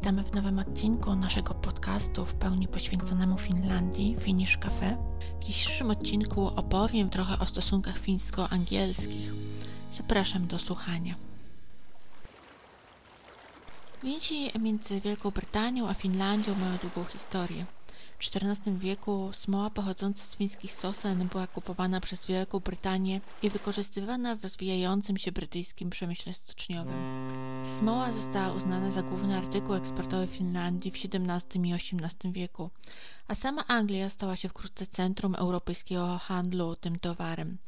[0.00, 4.96] Witamy w nowym odcinku naszego podcastu w pełni poświęconemu Finlandii, Finnish Cafe.
[5.40, 9.32] W dzisiejszym odcinku opowiem trochę o stosunkach fińsko-angielskich.
[9.92, 11.14] Zapraszam do słuchania.
[14.02, 17.64] Więzi między Wielką Brytanią a Finlandią mają długą historię.
[18.20, 24.36] W XIV wieku smoła pochodząca z fińskich sosen była kupowana przez Wielką Brytanię i wykorzystywana
[24.36, 26.94] w rozwijającym się brytyjskim przemyśle stoczniowym.
[27.64, 32.70] Smoła została uznana za główny artykuł eksportowy Finlandii w XVII i XVIII wieku,
[33.28, 37.58] a sama Anglia stała się wkrótce centrum europejskiego handlu tym towarem.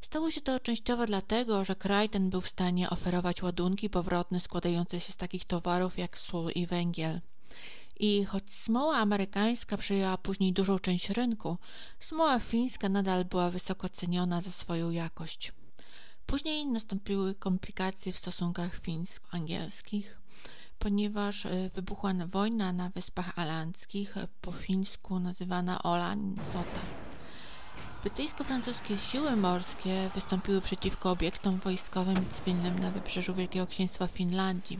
[0.00, 5.00] Stało się to częściowo dlatego, że kraj ten był w stanie oferować ładunki powrotne składające
[5.00, 7.20] się z takich towarów jak sól i węgiel.
[7.98, 11.58] I choć smoła amerykańska przejęła później dużą część rynku,
[12.00, 15.52] smoła fińska nadal była wysoko ceniona za swoją jakość.
[16.26, 20.18] Później nastąpiły komplikacje w stosunkach fińsko-angielskich,
[20.78, 26.16] ponieważ e, wybuchła wojna na Wyspach Alandzkich, po fińsku nazywana Ola
[26.52, 27.07] Sota.
[28.08, 34.78] Brytyjsko-francuskie siły morskie wystąpiły przeciwko obiektom wojskowym i cywilnym na wybrzeżu Wielkiego Księstwa Finlandii.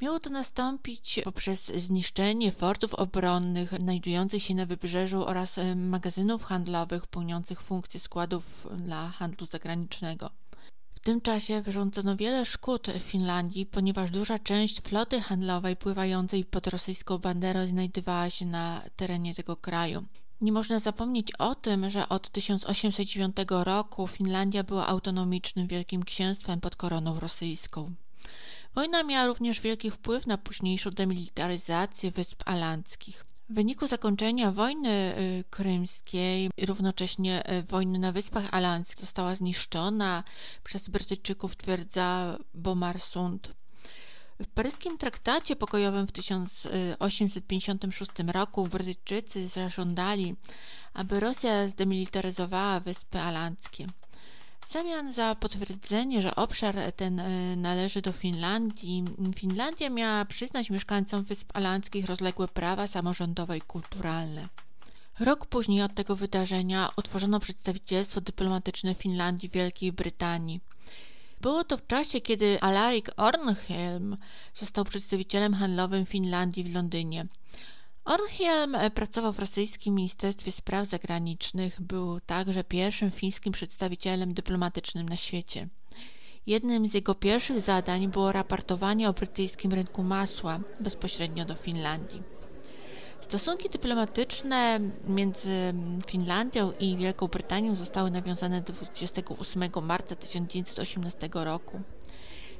[0.00, 7.06] Miało to nastąpić poprzez zniszczenie fortów obronnych znajdujących się na wybrzeżu oraz e, magazynów handlowych
[7.06, 10.30] pełniących funkcję składów dla handlu zagranicznego.
[10.94, 16.66] W tym czasie wyrządzono wiele szkód w Finlandii, ponieważ duża część floty handlowej pływającej pod
[16.66, 20.04] rosyjską banderą znajdowała się na terenie tego kraju.
[20.40, 26.76] Nie można zapomnieć o tym, że od 1809 roku Finlandia była autonomicznym wielkim księstwem pod
[26.76, 27.94] koroną rosyjską.
[28.78, 33.24] Wojna miała również wielki wpływ na późniejszą demilitaryzację Wysp Alandzkich.
[33.48, 40.24] W wyniku zakończenia wojny y, krymskiej równocześnie y, wojny na Wyspach Alandzkich została zniszczona
[40.64, 43.54] przez Brytyjczyków twierdza Bomarsund.
[44.40, 50.34] W paryskim traktacie pokojowym w 1856 roku Brytyjczycy zażądali,
[50.94, 53.86] aby Rosja zdemilitaryzowała Wyspy Alandzkie.
[54.68, 59.04] W zamian za potwierdzenie, że obszar ten e, należy do Finlandii,
[59.36, 64.42] Finlandia miała przyznać mieszkańcom Wysp Alandzkich rozległe prawa samorządowe i kulturalne.
[65.20, 70.60] Rok później od tego wydarzenia utworzono przedstawicielstwo dyplomatyczne Finlandii w Wielkiej Brytanii.
[71.40, 74.16] Było to w czasie, kiedy Alaric Ornhelm
[74.54, 77.26] został przedstawicielem handlowym Finlandii w Londynie.
[78.08, 85.68] Ornhelm pracował w rosyjskim Ministerstwie Spraw Zagranicznych, był także pierwszym fińskim przedstawicielem dyplomatycznym na świecie.
[86.46, 92.22] Jednym z jego pierwszych zadań było raportowanie o brytyjskim rynku masła bezpośrednio do Finlandii.
[93.20, 95.74] Stosunki dyplomatyczne między
[96.06, 101.80] Finlandią i Wielką Brytanią zostały nawiązane 28 marca 1918 roku.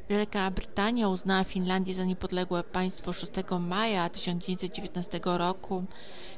[0.09, 5.85] Wielka Brytania uznała Finlandię za niepodległe państwo 6 maja 1919 roku.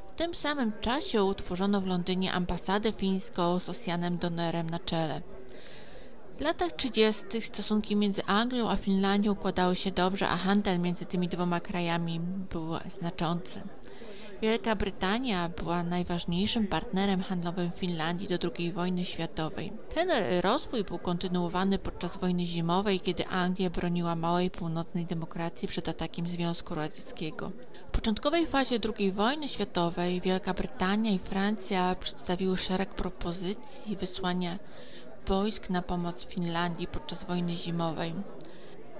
[0.08, 5.22] W tym samym czasie utworzono w Londynie ambasadę fińską z Ossianem Donerem na czele.
[6.38, 7.42] W latach 30.
[7.42, 12.70] stosunki między Anglią a Finlandią układały się dobrze, a handel między tymi dwoma krajami był
[12.88, 13.62] znaczący.
[14.42, 19.72] Wielka Brytania była najważniejszym partnerem handlowym Finlandii do II wojny światowej.
[19.94, 26.28] Ten rozwój był kontynuowany podczas wojny zimowej, kiedy Anglia broniła małej północnej demokracji przed atakiem
[26.28, 27.52] Związku Radzieckiego.
[27.88, 34.58] W początkowej fazie II wojny światowej Wielka Brytania i Francja przedstawiły szereg propozycji wysłania
[35.26, 38.14] wojsk na pomoc Finlandii podczas wojny zimowej.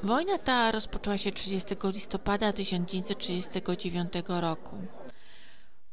[0.03, 4.77] Wojna ta rozpoczęła się 30 listopada 1939 roku.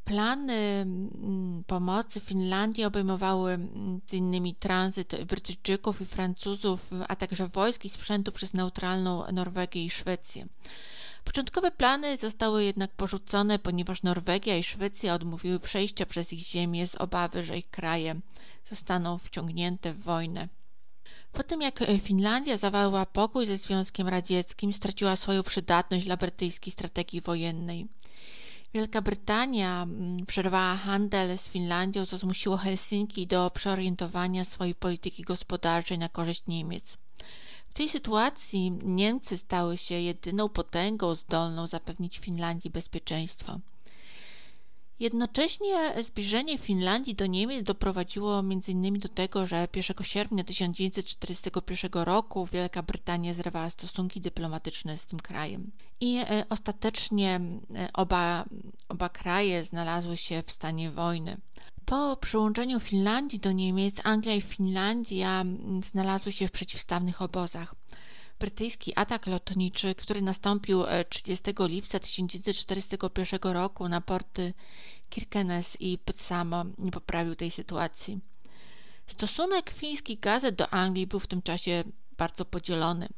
[0.08, 4.54] Plany mm, pomocy Finlandii obejmowały m.in.
[4.54, 10.46] tranzyt Brytyjczyków i Francuzów, a także wojsk i sprzętu przez neutralną Norwegię i Szwecję.
[11.24, 16.94] Początkowe plany zostały jednak porzucone, ponieważ Norwegia i Szwecja odmówiły przejścia przez ich ziemię z
[16.94, 18.20] obawy, że ich kraje
[18.64, 20.48] zostaną wciągnięte w wojnę.
[21.32, 27.20] Po tym jak Finlandia zawarła pokój ze Związkiem Radzieckim, straciła swoją przydatność dla brytyjskiej strategii
[27.20, 27.88] wojennej.
[28.74, 35.98] Wielka Brytania mm, przerwała handel z Finlandią, co zmusiło Helsinki do przeorientowania swojej polityki gospodarczej
[35.98, 36.98] na korzyść Niemiec.
[37.68, 43.58] W tej sytuacji Niemcy stały się jedyną potęgą zdolną zapewnić Finlandii bezpieczeństwo.
[45.00, 48.98] Jednocześnie zbliżenie Finlandii do Niemiec doprowadziło m.in.
[48.98, 55.70] do tego, że 1 sierpnia 1941 roku Wielka Brytania zerwała stosunki dyplomatyczne z tym krajem.
[56.00, 57.40] I e, ostatecznie
[57.74, 58.44] e, oba,
[58.88, 61.36] oba kraje znalazły się w stanie wojny.
[61.84, 65.44] Po przyłączeniu Finlandii do Niemiec, Anglia i Finlandia
[65.84, 67.74] znalazły się w przeciwstawnych obozach.
[68.40, 74.54] Brytyjski atak lotniczy, który nastąpił 30 e, lipca 1941 roku na porty
[75.10, 78.18] Kirkenes i Petsamo, nie poprawił tej sytuacji.
[79.06, 81.84] Stosunek fińskich gazet do Anglii był w tym czasie
[82.18, 83.08] bardzo podzielony.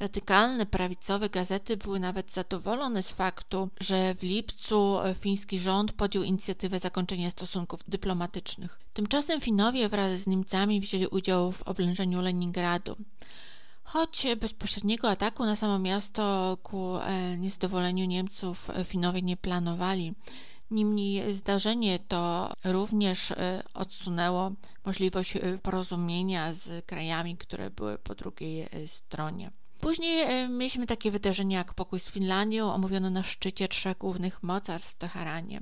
[0.00, 6.80] Radykalne prawicowe gazety były nawet zadowolone z faktu, że w lipcu fiński rząd podjął inicjatywę
[6.80, 8.80] zakończenia stosunków dyplomatycznych.
[8.92, 12.96] Tymczasem Finowie wraz z Niemcami wzięli udział w oblężeniu Leningradu.
[13.84, 20.14] Choć bezpośredniego ataku na samo miasto ku e, niezadowoleniu Niemców e, Finowie nie planowali.
[20.70, 24.52] Niemniej zdarzenie to również e, odsunęło
[24.84, 29.50] możliwość porozumienia z krajami, które były po drugiej stronie.
[29.80, 34.94] Później mieliśmy takie wydarzenia jak pokój z Finlandią, omówiono na szczycie trzech głównych mocarstw w
[34.94, 35.60] Teheranie.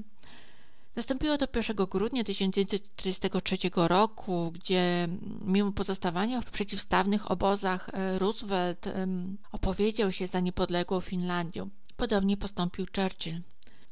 [0.96, 5.08] Nastąpiło to 1 grudnia 1943 roku, gdzie
[5.44, 8.88] mimo pozostawania w przeciwstawnych obozach e, Roosevelt
[9.52, 11.70] opowiedział się za niepodległą Finlandią.
[11.96, 13.40] Podobnie postąpił Churchill.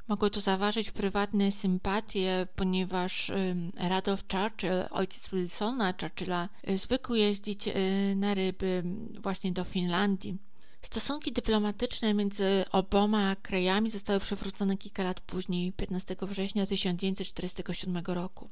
[0.08, 3.32] Mogły to zaważyć prywatne sympatie, ponieważ
[3.76, 7.74] Radolf Churchill, ojciec Wilsona Churchilla, e, zwykł jeździć e,
[8.16, 8.82] na ryby
[9.20, 10.38] właśnie do Finlandii.
[10.82, 18.50] Stosunki dyplomatyczne między oboma krajami zostały przywrócone kilka lat później, 15 września 1947 roku.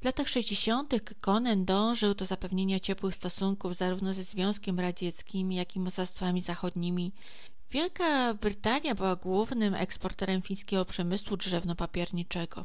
[0.00, 0.94] W latach 60.
[1.20, 7.12] Konen dążył do zapewnienia ciepłych stosunków zarówno ze Związkiem Radzieckim, jak i mocarstwami zachodnimi.
[7.70, 12.64] Wielka Brytania była głównym eksporterem fińskiego przemysłu drzewno-papierniczego.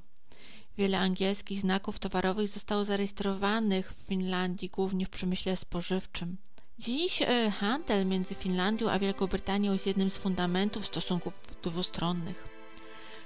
[0.77, 6.38] Wiele angielskich znaków towarowych zostało zarejestrowanych w Finlandii, głównie w przemyśle spożywczym.
[6.80, 11.33] Dziś e, handel między Finlandią a Wielką Brytanią jest jednym z fundamentów stosunków
[11.63, 12.48] dwustronnych.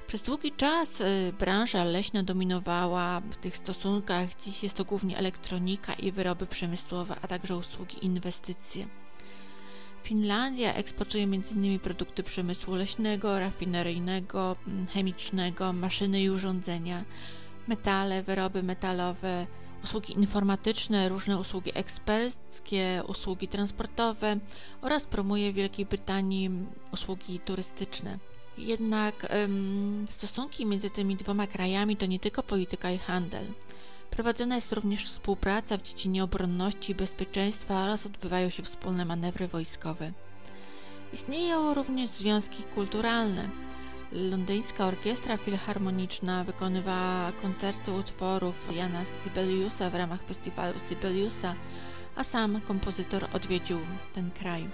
[0.08, 1.06] Przez długi czas e,
[1.40, 4.36] branża leśna dominowała w tych stosunkach.
[4.36, 8.88] Dziś jest to głównie elektronika i wyroby przemysłowe, a także usługi i inwestycje.
[10.04, 11.80] Finlandia eksportuje m.in.
[11.80, 14.56] produkty przemysłu leśnego, rafineryjnego,
[14.94, 17.04] chemicznego, maszyny i urządzenia,
[17.68, 19.48] metale, wyroby metalowe,
[19.84, 24.38] usługi informatyczne, różne usługi eksperckie, usługi transportowe
[24.82, 26.50] oraz promuje w Wielkiej Brytanii
[26.94, 28.18] usługi turystyczne.
[28.58, 33.46] Jednak ym, stosunki między tymi dwoma krajami to nie tylko polityka i handel.
[34.12, 40.12] Prowadzona jest również współpraca w dziedzinie obronności i bezpieczeństwa oraz odbywają się wspólne manewry wojskowe.
[41.14, 43.50] Istnieją również związki kulturalne.
[44.12, 51.56] Londyńska Orkiestra Filharmoniczna wykonywała koncerty utworów Jana Sibeliusa w ramach festiwalu Sibeliusa,
[52.16, 53.80] a sam kompozytor odwiedził
[54.14, 54.70] ten kraj.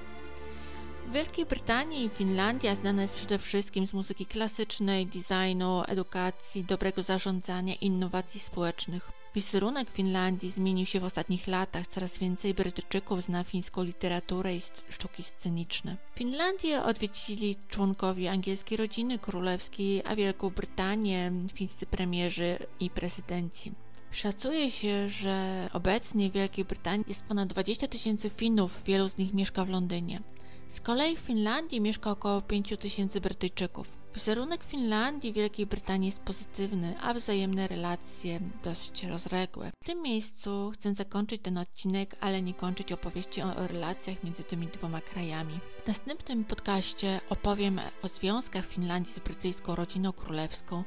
[1.08, 7.04] W Wielkiej Brytanii i Finlandia znana jest przede wszystkim z muzyki klasycznej, designu, edukacji, dobrego
[7.04, 9.12] zarządzania i innowacji społecznych.
[9.36, 11.88] Wizerunek Finlandii zmienił się w ostatnich latach.
[11.88, 15.98] Coraz więcej Brytyjczyków zna fińską literaturę i sztuki sceniczne.
[16.16, 23.72] Finlandię odwiedzili członkowie angielskiej rodziny królewskiej, a Wielką Brytanię fińscy premierzy i prezydenci.
[24.12, 29.34] Szacuje się, że obecnie w Wielkiej Brytanii jest ponad 20 tysięcy Finów, wielu z nich
[29.34, 30.22] mieszka w Londynie.
[30.68, 34.05] Z kolei w Finlandii mieszka około 5 tysięcy Brytyjczyków.
[34.16, 39.72] Wizerunek Finlandii i Wielkiej Brytanii jest pozytywny, a wzajemne relacje dość rozległe.
[39.84, 44.44] W tym miejscu chcę zakończyć ten odcinek, ale nie kończyć opowieści o, o relacjach między
[44.44, 45.60] tymi dwoma krajami.
[45.84, 50.84] W następnym podcaście opowiem o związkach Finlandii z brytyjską rodziną królewską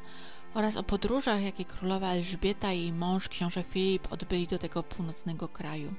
[0.54, 5.48] oraz o podróżach, jakie królowa Elżbieta i jej mąż książę Filip odbyli do tego północnego
[5.48, 5.94] kraju.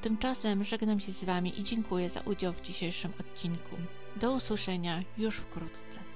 [0.00, 3.76] Tymczasem żegnam się z Wami i dziękuję za udział w dzisiejszym odcinku.
[4.16, 6.11] Do usłyszenia już wkrótce.